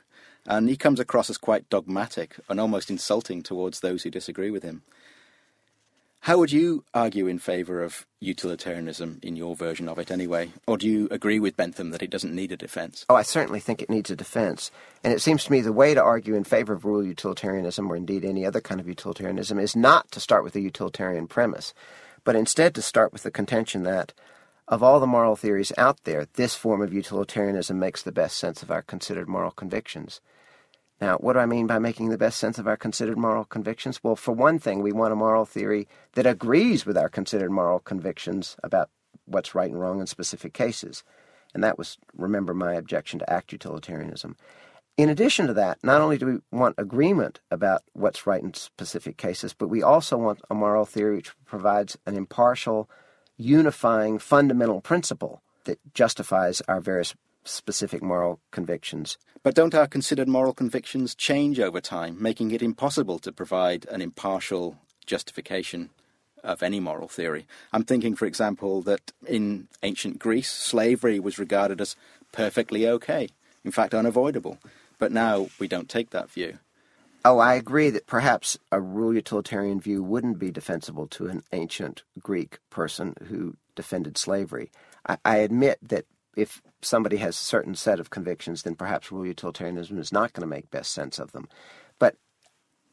And 0.47 0.67
he 0.67 0.75
comes 0.75 0.99
across 0.99 1.29
as 1.29 1.37
quite 1.37 1.69
dogmatic 1.69 2.35
and 2.49 2.59
almost 2.59 2.89
insulting 2.89 3.43
towards 3.43 3.81
those 3.81 4.01
who 4.01 4.09
disagree 4.09 4.49
with 4.49 4.63
him. 4.63 4.81
How 6.25 6.37
would 6.37 6.51
you 6.51 6.83
argue 6.93 7.25
in 7.25 7.39
favour 7.39 7.81
of 7.81 8.05
utilitarianism 8.19 9.19
in 9.23 9.35
your 9.35 9.55
version 9.55 9.89
of 9.89 9.97
it 9.97 10.11
anyway? 10.11 10.51
Or 10.67 10.77
do 10.77 10.87
you 10.87 11.07
agree 11.09 11.39
with 11.39 11.57
Bentham 11.57 11.89
that 11.89 12.03
it 12.03 12.11
doesn't 12.11 12.35
need 12.35 12.51
a 12.51 12.57
defence? 12.57 13.07
Oh, 13.09 13.15
I 13.15 13.23
certainly 13.23 13.59
think 13.59 13.81
it 13.81 13.89
needs 13.89 14.11
a 14.11 14.15
defence. 14.15 14.69
And 15.03 15.11
it 15.11 15.21
seems 15.21 15.43
to 15.43 15.51
me 15.51 15.61
the 15.61 15.73
way 15.73 15.95
to 15.95 16.03
argue 16.03 16.35
in 16.35 16.43
favour 16.43 16.73
of 16.73 16.85
rule 16.85 17.03
utilitarianism, 17.03 17.91
or 17.91 17.95
indeed 17.95 18.23
any 18.23 18.45
other 18.45 18.61
kind 18.61 18.79
of 18.79 18.87
utilitarianism, 18.87 19.57
is 19.57 19.75
not 19.75 20.11
to 20.11 20.19
start 20.19 20.43
with 20.43 20.55
a 20.55 20.61
utilitarian 20.61 21.25
premise, 21.25 21.73
but 22.23 22.35
instead 22.35 22.75
to 22.75 22.83
start 22.83 23.11
with 23.11 23.23
the 23.23 23.31
contention 23.31 23.81
that 23.81 24.13
of 24.67 24.83
all 24.83 24.99
the 24.99 25.07
moral 25.07 25.35
theories 25.35 25.73
out 25.75 26.03
there, 26.03 26.27
this 26.33 26.53
form 26.53 26.83
of 26.83 26.93
utilitarianism 26.93 27.79
makes 27.79 28.03
the 28.03 28.11
best 28.11 28.37
sense 28.37 28.61
of 28.61 28.69
our 28.69 28.83
considered 28.83 29.27
moral 29.27 29.49
convictions. 29.49 30.21
Now, 31.01 31.17
what 31.17 31.33
do 31.33 31.39
I 31.39 31.47
mean 31.47 31.65
by 31.65 31.79
making 31.79 32.09
the 32.09 32.17
best 32.17 32.37
sense 32.37 32.59
of 32.59 32.67
our 32.67 32.77
considered 32.77 33.17
moral 33.17 33.43
convictions? 33.43 34.03
Well, 34.03 34.15
for 34.15 34.33
one 34.33 34.59
thing, 34.59 34.83
we 34.83 34.91
want 34.91 35.11
a 35.11 35.15
moral 35.15 35.45
theory 35.45 35.87
that 36.13 36.27
agrees 36.27 36.85
with 36.85 36.95
our 36.95 37.09
considered 37.09 37.49
moral 37.51 37.79
convictions 37.79 38.55
about 38.63 38.91
what's 39.25 39.55
right 39.55 39.71
and 39.71 39.79
wrong 39.79 39.99
in 39.99 40.05
specific 40.05 40.53
cases. 40.53 41.03
And 41.55 41.63
that 41.63 41.79
was, 41.79 41.97
remember, 42.15 42.53
my 42.53 42.75
objection 42.75 43.17
to 43.19 43.33
act 43.33 43.51
utilitarianism. 43.51 44.37
In 44.95 45.09
addition 45.09 45.47
to 45.47 45.53
that, 45.55 45.79
not 45.83 46.01
only 46.01 46.19
do 46.19 46.25
we 46.27 46.57
want 46.57 46.75
agreement 46.77 47.39
about 47.49 47.81
what's 47.93 48.27
right 48.27 48.43
in 48.43 48.53
specific 48.53 49.17
cases, 49.17 49.53
but 49.53 49.69
we 49.69 49.81
also 49.81 50.17
want 50.17 50.41
a 50.51 50.55
moral 50.55 50.85
theory 50.85 51.15
which 51.15 51.31
provides 51.45 51.97
an 52.05 52.15
impartial, 52.15 52.87
unifying, 53.37 54.19
fundamental 54.19 54.81
principle 54.81 55.41
that 55.63 55.79
justifies 55.95 56.61
our 56.67 56.79
various 56.79 57.15
specific 57.43 58.01
moral 58.01 58.39
convictions. 58.51 59.17
But 59.43 59.55
don't 59.55 59.73
our 59.73 59.87
considered 59.87 60.27
moral 60.27 60.53
convictions 60.53 61.15
change 61.15 61.59
over 61.59 61.81
time, 61.81 62.21
making 62.21 62.51
it 62.51 62.61
impossible 62.61 63.19
to 63.19 63.31
provide 63.31 63.85
an 63.85 64.01
impartial 64.01 64.77
justification 65.05 65.89
of 66.43 66.61
any 66.61 66.79
moral 66.79 67.07
theory? 67.07 67.47
I'm 67.73 67.83
thinking, 67.83 68.15
for 68.15 68.25
example, 68.25 68.81
that 68.83 69.11
in 69.25 69.67
ancient 69.81 70.19
Greece, 70.19 70.51
slavery 70.51 71.19
was 71.19 71.39
regarded 71.39 71.81
as 71.81 71.95
perfectly 72.31 72.87
okay, 72.87 73.29
in 73.63 73.71
fact, 73.71 73.93
unavoidable. 73.93 74.59
But 74.99 75.11
now 75.11 75.47
we 75.59 75.67
don't 75.67 75.89
take 75.89 76.11
that 76.11 76.29
view. 76.29 76.59
Oh, 77.23 77.37
I 77.37 77.53
agree 77.53 77.91
that 77.91 78.07
perhaps 78.07 78.57
a 78.71 78.81
rule 78.81 79.13
utilitarian 79.13 79.79
view 79.79 80.01
wouldn't 80.01 80.39
be 80.39 80.51
defensible 80.51 81.07
to 81.09 81.27
an 81.27 81.43
ancient 81.51 82.03
Greek 82.19 82.57
person 82.71 83.15
who 83.27 83.57
defended 83.75 84.17
slavery. 84.17 84.71
I, 85.07 85.17
I 85.23 85.37
admit 85.37 85.77
that 85.83 86.05
if 86.35 86.61
somebody 86.81 87.17
has 87.17 87.35
a 87.35 87.43
certain 87.43 87.75
set 87.75 87.99
of 87.99 88.09
convictions, 88.09 88.63
then 88.63 88.75
perhaps 88.75 89.11
rule 89.11 89.25
utilitarianism 89.25 89.97
is 89.99 90.11
not 90.11 90.33
going 90.33 90.41
to 90.41 90.47
make 90.47 90.71
best 90.71 90.91
sense 90.93 91.19
of 91.19 91.31
them. 91.31 91.47
But 91.99 92.15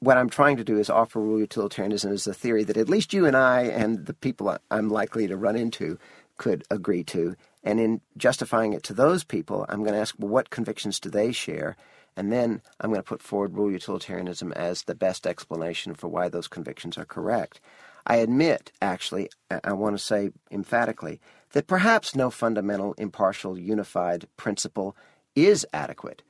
what 0.00 0.16
I'm 0.16 0.30
trying 0.30 0.57
to 0.57 0.64
do 0.64 0.78
is 0.78 0.90
offer 0.90 1.21
rule 1.21 1.40
utilitarianism 1.40 2.12
as 2.12 2.26
a 2.26 2.35
theory 2.35 2.64
that 2.64 2.76
at 2.76 2.88
least 2.88 3.12
you 3.12 3.26
and 3.26 3.37
I 3.37 3.62
and 3.62 4.07
the 4.07 4.14
people 4.14 4.57
I'm 4.71 4.88
likely 4.88 5.26
to 5.26 5.37
run 5.37 5.57
into 5.57 5.99
could 6.37 6.64
agree 6.71 7.04
to. 7.04 7.37
And 7.64 7.80
in 7.80 8.00
justifying 8.16 8.73
it 8.73 8.83
to 8.85 8.95
those 8.95 9.25
people, 9.25 9.66
I'm 9.68 9.80
going 9.80 9.95
to 9.95 10.00
ask, 10.00 10.14
well, 10.18 10.30
what 10.30 10.50
convictions 10.50 11.00
do 11.00 11.11
they 11.11 11.33
share? 11.33 11.76
And 12.16 12.33
then 12.33 12.62
I'm 12.80 12.90
going 12.90 13.00
to 13.00 13.09
put 13.09 13.23
forward 13.23 13.54
rule 13.54 13.71
utilitarianism 13.71 14.52
as 14.52 14.83
the 14.83 14.95
best 14.95 15.26
explanation 15.26 15.95
for 15.95 16.09
why 16.09 16.28
those 16.28 16.49
convictions 16.49 16.97
are 16.97 17.04
correct. 17.04 17.61
I 18.08 18.16
admit, 18.16 18.72
actually, 18.80 19.28
I 19.62 19.74
want 19.74 19.96
to 19.96 20.02
say 20.02 20.30
emphatically, 20.50 21.20
that 21.52 21.66
perhaps 21.66 22.16
no 22.16 22.30
fundamental, 22.30 22.94
impartial, 22.94 23.58
unified 23.58 24.26
principle 24.38 24.96
is 25.36 25.66
adequate. 25.74 26.22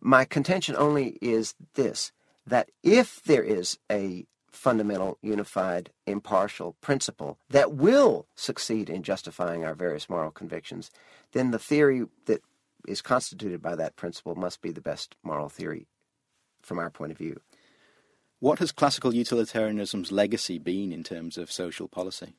My 0.00 0.26
contention 0.26 0.76
only 0.76 1.18
is 1.22 1.54
this 1.74 2.12
that 2.46 2.70
if 2.82 3.22
there 3.24 3.42
is 3.42 3.78
a 3.90 4.26
fundamental, 4.52 5.18
unified, 5.20 5.90
impartial 6.06 6.76
principle 6.80 7.38
that 7.50 7.72
will 7.72 8.26
succeed 8.34 8.88
in 8.88 9.02
justifying 9.02 9.64
our 9.64 9.74
various 9.74 10.08
moral 10.08 10.30
convictions, 10.30 10.90
then 11.32 11.50
the 11.50 11.58
theory 11.58 12.04
that 12.26 12.42
is 12.86 13.02
constituted 13.02 13.60
by 13.60 13.74
that 13.74 13.96
principle 13.96 14.34
must 14.34 14.62
be 14.62 14.70
the 14.70 14.80
best 14.80 15.16
moral 15.22 15.48
theory 15.48 15.86
from 16.62 16.78
our 16.78 16.90
point 16.90 17.10
of 17.10 17.18
view. 17.18 17.40
What 18.38 18.58
has 18.58 18.70
classical 18.70 19.14
utilitarianism's 19.14 20.12
legacy 20.12 20.58
been 20.58 20.92
in 20.92 21.02
terms 21.02 21.38
of 21.38 21.50
social 21.50 21.88
policy? 21.88 22.34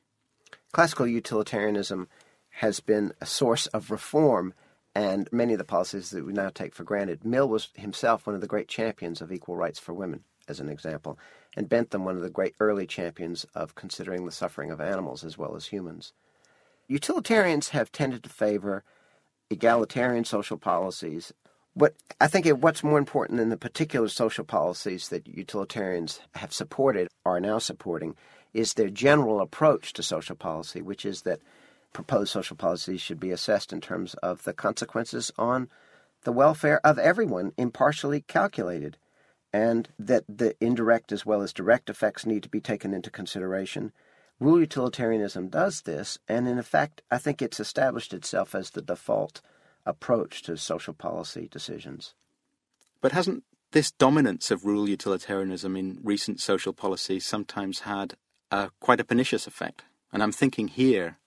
classical 0.72 1.06
utilitarianism 1.06 2.08
has 2.50 2.78
been 2.80 3.12
a 3.20 3.26
source 3.26 3.66
of 3.68 3.90
reform 3.90 4.54
and 4.94 5.28
many 5.32 5.54
of 5.54 5.58
the 5.58 5.64
policies 5.64 6.10
that 6.10 6.24
we 6.24 6.32
now 6.32 6.50
take 6.50 6.74
for 6.74 6.84
granted. 6.84 7.24
Mill 7.24 7.48
was 7.48 7.70
himself 7.74 8.26
one 8.26 8.34
of 8.34 8.40
the 8.40 8.46
great 8.46 8.68
champions 8.68 9.20
of 9.20 9.32
equal 9.32 9.56
rights 9.56 9.78
for 9.78 9.92
women, 9.92 10.24
as 10.46 10.60
an 10.60 10.68
example, 10.68 11.18
and 11.56 11.68
Bentham 11.68 12.04
one 12.04 12.16
of 12.16 12.22
the 12.22 12.30
great 12.30 12.54
early 12.60 12.86
champions 12.86 13.44
of 13.54 13.74
considering 13.74 14.24
the 14.24 14.32
suffering 14.32 14.70
of 14.70 14.80
animals 14.80 15.24
as 15.24 15.38
well 15.38 15.56
as 15.56 15.66
humans. 15.66 16.12
Utilitarians 16.86 17.70
have 17.70 17.92
tended 17.92 18.22
to 18.22 18.30
favor 18.30 18.84
egalitarian 19.50 20.24
social 20.24 20.58
policies 20.58 21.32
What 21.78 21.94
I 22.20 22.26
think 22.26 22.44
it, 22.44 22.58
what's 22.58 22.82
more 22.82 22.98
important 22.98 23.38
than 23.38 23.50
the 23.50 23.56
particular 23.56 24.08
social 24.08 24.44
policies 24.44 25.10
that 25.10 25.28
utilitarians 25.28 26.18
have 26.34 26.52
supported, 26.52 27.06
are 27.24 27.38
now 27.38 27.58
supporting, 27.58 28.16
is 28.52 28.74
their 28.74 28.90
general 28.90 29.40
approach 29.40 29.92
to 29.92 30.02
social 30.02 30.34
policy, 30.34 30.82
which 30.82 31.04
is 31.04 31.22
that 31.22 31.38
proposed 31.92 32.32
social 32.32 32.56
policies 32.56 33.00
should 33.00 33.20
be 33.20 33.30
assessed 33.30 33.72
in 33.72 33.80
terms 33.80 34.14
of 34.14 34.42
the 34.42 34.52
consequences 34.52 35.30
on 35.38 35.68
the 36.24 36.32
welfare 36.32 36.84
of 36.84 36.98
everyone, 36.98 37.52
impartially 37.56 38.22
calculated, 38.22 38.96
and 39.52 39.88
that 40.00 40.24
the 40.28 40.56
indirect 40.60 41.12
as 41.12 41.24
well 41.24 41.42
as 41.42 41.52
direct 41.52 41.88
effects 41.88 42.26
need 42.26 42.42
to 42.42 42.48
be 42.48 42.60
taken 42.60 42.92
into 42.92 43.08
consideration. 43.08 43.92
Rule 44.40 44.58
utilitarianism 44.58 45.48
does 45.48 45.82
this, 45.82 46.18
and 46.26 46.48
in 46.48 46.58
effect, 46.58 47.02
I 47.08 47.18
think 47.18 47.40
it's 47.40 47.60
established 47.60 48.12
itself 48.12 48.56
as 48.56 48.70
the 48.70 48.82
default 48.82 49.42
approach 49.88 50.42
to 50.42 50.56
social 50.56 50.94
policy 50.94 51.48
decisions. 51.50 52.14
But 53.00 53.12
hasn't 53.12 53.44
this 53.72 53.90
dominance 53.90 54.50
of 54.50 54.64
rule 54.64 54.88
utilitarianism 54.88 55.76
in 55.76 55.98
recent 56.02 56.40
social 56.40 56.72
policy 56.72 57.18
sometimes 57.20 57.80
had 57.80 58.14
a, 58.50 58.70
quite 58.80 59.00
a 59.00 59.04
pernicious 59.04 59.46
effect? 59.46 59.82
And 60.12 60.22
I'm 60.22 60.32
thinking 60.32 60.68
here 60.68 61.18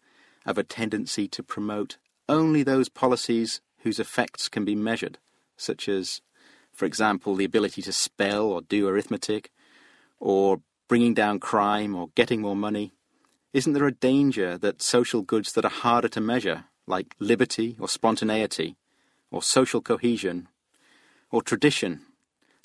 of 0.45 0.57
a 0.57 0.63
tendency 0.63 1.27
to 1.29 1.43
promote 1.43 1.97
only 2.29 2.63
those 2.63 2.89
policies 2.89 3.61
whose 3.79 3.99
effects 3.99 4.47
can 4.47 4.63
be 4.63 4.75
measured, 4.75 5.17
such 5.57 5.89
as, 5.89 6.21
for 6.73 6.85
example, 6.85 7.35
the 7.35 7.45
ability 7.45 7.81
to 7.83 7.93
spell 7.93 8.45
or 8.45 8.61
do 8.61 8.87
arithmetic, 8.87 9.51
or 10.19 10.61
bringing 10.87 11.13
down 11.13 11.39
crime 11.39 11.95
or 11.95 12.09
getting 12.15 12.41
more 12.41 12.55
money. 12.55 12.93
Isn't 13.53 13.73
there 13.73 13.87
a 13.87 13.91
danger 13.91 14.57
that 14.57 14.81
social 14.81 15.21
goods 15.21 15.53
that 15.53 15.65
are 15.65 15.71
harder 15.71 16.07
to 16.09 16.21
measure, 16.21 16.65
like 16.91 17.15
liberty 17.17 17.75
or 17.79 17.87
spontaneity, 17.87 18.75
or 19.31 19.41
social 19.41 19.81
cohesion, 19.81 20.47
or 21.31 21.41
tradition, 21.41 22.01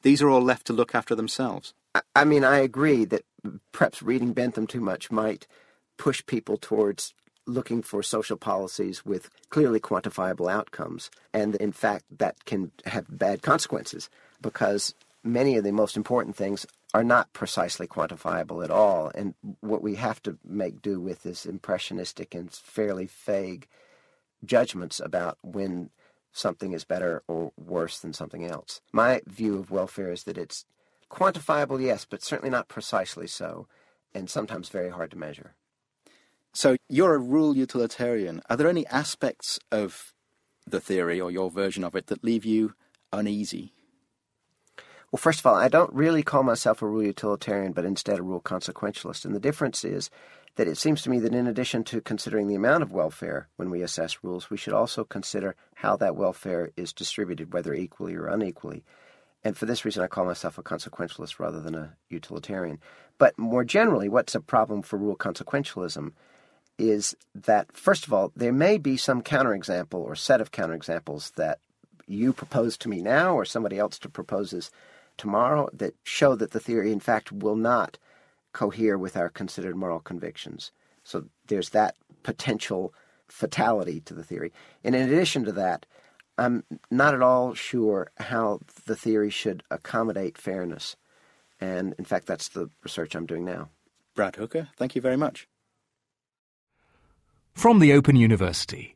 these 0.02 0.20
are 0.20 0.28
all 0.28 0.42
left 0.42 0.66
to 0.66 0.72
look 0.74 0.94
after 0.94 1.14
themselves? 1.14 1.72
I 2.14 2.24
mean, 2.24 2.44
I 2.44 2.58
agree 2.58 3.06
that 3.06 3.24
perhaps 3.72 4.02
reading 4.02 4.32
Bentham 4.34 4.66
too 4.66 4.80
much 4.80 5.10
might 5.10 5.46
push 5.96 6.26
people 6.26 6.58
towards 6.58 7.14
looking 7.46 7.80
for 7.80 8.02
social 8.02 8.36
policies 8.36 9.06
with 9.06 9.30
clearly 9.50 9.80
quantifiable 9.80 10.50
outcomes. 10.50 11.10
And 11.32 11.54
in 11.54 11.72
fact, 11.72 12.04
that 12.18 12.44
can 12.44 12.72
have 12.84 13.06
bad 13.08 13.42
consequences 13.42 14.10
because 14.42 14.94
many 15.22 15.56
of 15.56 15.64
the 15.64 15.72
most 15.72 15.96
important 15.96 16.36
things 16.36 16.66
are 16.92 17.04
not 17.04 17.32
precisely 17.32 17.86
quantifiable 17.86 18.64
at 18.64 18.70
all. 18.70 19.12
And 19.14 19.34
what 19.60 19.82
we 19.82 19.94
have 19.94 20.22
to 20.24 20.38
make 20.44 20.82
do 20.82 21.00
with 21.00 21.24
is 21.24 21.46
impressionistic 21.46 22.34
and 22.34 22.52
fairly 22.52 23.08
vague 23.26 23.68
judgments 24.44 25.00
about 25.00 25.38
when 25.42 25.90
something 26.32 26.72
is 26.72 26.84
better 26.84 27.22
or 27.28 27.52
worse 27.56 27.98
than 27.98 28.12
something 28.12 28.44
else. 28.44 28.80
My 28.92 29.22
view 29.26 29.58
of 29.58 29.70
welfare 29.70 30.12
is 30.12 30.24
that 30.24 30.36
it's 30.36 30.64
quantifiable, 31.10 31.80
yes, 31.80 32.06
but 32.08 32.22
certainly 32.22 32.50
not 32.50 32.68
precisely 32.68 33.26
so, 33.26 33.66
and 34.14 34.28
sometimes 34.28 34.68
very 34.68 34.90
hard 34.90 35.10
to 35.12 35.18
measure. 35.18 35.54
So 36.52 36.76
you're 36.88 37.14
a 37.14 37.18
rule 37.18 37.56
utilitarian. 37.56 38.42
Are 38.48 38.56
there 38.56 38.68
any 38.68 38.86
aspects 38.86 39.58
of 39.70 40.14
the 40.66 40.80
theory 40.80 41.20
or 41.20 41.30
your 41.30 41.50
version 41.50 41.84
of 41.84 41.94
it 41.94 42.06
that 42.08 42.24
leave 42.24 42.44
you 42.44 42.74
uneasy? 43.12 43.72
Well, 45.12 45.18
first 45.18 45.40
of 45.40 45.46
all, 45.46 45.54
I 45.54 45.68
don't 45.68 45.92
really 45.92 46.22
call 46.22 46.42
myself 46.42 46.82
a 46.82 46.86
rule 46.86 47.02
utilitarian, 47.02 47.72
but 47.72 47.84
instead 47.84 48.18
a 48.18 48.22
rule 48.22 48.40
consequentialist. 48.40 49.24
And 49.24 49.34
the 49.34 49.40
difference 49.40 49.84
is 49.84 50.10
that 50.56 50.66
it 50.66 50.76
seems 50.76 51.02
to 51.02 51.10
me 51.10 51.18
that 51.20 51.34
in 51.34 51.46
addition 51.46 51.84
to 51.84 52.00
considering 52.00 52.48
the 52.48 52.54
amount 52.54 52.82
of 52.82 52.92
welfare 52.92 53.48
when 53.56 53.70
we 53.70 53.82
assess 53.82 54.24
rules, 54.24 54.50
we 54.50 54.56
should 54.56 54.72
also 54.72 55.04
consider 55.04 55.54
how 55.74 55.96
that 55.96 56.16
welfare 56.16 56.70
is 56.76 56.92
distributed, 56.92 57.52
whether 57.52 57.72
equally 57.72 58.14
or 58.14 58.26
unequally. 58.26 58.82
And 59.44 59.56
for 59.56 59.66
this 59.66 59.84
reason, 59.84 60.02
I 60.02 60.08
call 60.08 60.24
myself 60.24 60.58
a 60.58 60.62
consequentialist 60.62 61.38
rather 61.38 61.60
than 61.60 61.74
a 61.76 61.94
utilitarian. 62.08 62.80
But 63.16 63.38
more 63.38 63.64
generally, 63.64 64.08
what's 64.08 64.34
a 64.34 64.40
problem 64.40 64.82
for 64.82 64.98
rule 64.98 65.16
consequentialism 65.16 66.12
is 66.78 67.16
that, 67.34 67.70
first 67.72 68.06
of 68.06 68.12
all, 68.12 68.32
there 68.34 68.52
may 68.52 68.76
be 68.76 68.96
some 68.96 69.22
counterexample 69.22 69.94
or 70.00 70.16
set 70.16 70.40
of 70.40 70.50
counterexamples 70.50 71.32
that 71.34 71.58
you 72.06 72.32
propose 72.32 72.76
to 72.78 72.88
me 72.88 73.00
now 73.00 73.34
or 73.34 73.44
somebody 73.44 73.78
else 73.78 73.98
to 74.00 74.08
proposes 74.08 74.70
tomorrow 75.16 75.68
that 75.72 75.94
show 76.04 76.34
that 76.36 76.52
the 76.52 76.60
theory, 76.60 76.92
in 76.92 77.00
fact, 77.00 77.32
will 77.32 77.56
not 77.56 77.98
cohere 78.52 78.96
with 78.96 79.16
our 79.16 79.28
considered 79.28 79.76
moral 79.76 80.00
convictions. 80.00 80.72
So 81.04 81.26
there's 81.46 81.70
that 81.70 81.96
potential 82.22 82.94
fatality 83.28 84.00
to 84.00 84.14
the 84.14 84.24
theory. 84.24 84.52
And 84.84 84.94
in 84.94 85.02
addition 85.02 85.44
to 85.44 85.52
that, 85.52 85.86
I'm 86.38 86.64
not 86.90 87.14
at 87.14 87.22
all 87.22 87.54
sure 87.54 88.10
how 88.18 88.60
the 88.84 88.96
theory 88.96 89.30
should 89.30 89.62
accommodate 89.70 90.36
fairness. 90.36 90.96
And 91.60 91.94
in 91.98 92.04
fact, 92.04 92.26
that's 92.26 92.48
the 92.48 92.68
research 92.82 93.14
I'm 93.14 93.26
doing 93.26 93.44
now. 93.44 93.70
Brad 94.14 94.36
Hooker, 94.36 94.68
thank 94.76 94.94
you 94.94 95.00
very 95.00 95.16
much. 95.16 95.48
From 97.54 97.78
the 97.78 97.92
Open 97.92 98.16
University. 98.16 98.95